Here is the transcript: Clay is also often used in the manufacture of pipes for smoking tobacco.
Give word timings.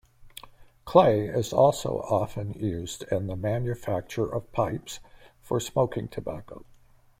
Clay 0.83 1.27
is 1.27 1.53
also 1.53 1.99
often 2.09 2.53
used 2.53 3.03
in 3.11 3.27
the 3.27 3.35
manufacture 3.35 4.25
of 4.25 4.51
pipes 4.51 4.99
for 5.39 5.59
smoking 5.59 6.07
tobacco. 6.07 6.65